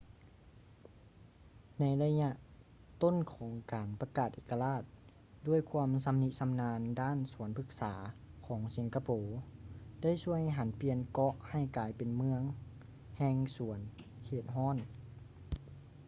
[1.79, 2.29] ໃນໄລຍະ
[3.01, 4.81] ຕົ້ນຂອງການປະກາດເອກະລາດ
[5.47, 7.93] ດ້ວຍຄວາມຊຳນິຊຳນານດ້ານສວນພຶກສາ
[8.45, 9.09] ຂອງສິງກະໂປ
[10.01, 12.41] ໄດ້ຊ່ວຍຫັນປ່ຽນເກາະໃຫ້ກາຍເປັນເມືອງ
[13.17, 13.79] ແຫ່ງສວນ
[14.25, 14.77] ເຂດຮ້ອນ